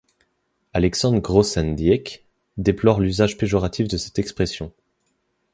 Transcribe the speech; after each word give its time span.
Alexandre 0.73 1.19
Grothendieck 1.19 2.25
déplore 2.57 3.01
l'usage 3.01 3.37
péjoratif 3.37 3.87
de 3.87 3.97
cette 3.97 4.17
expression. 4.17 4.73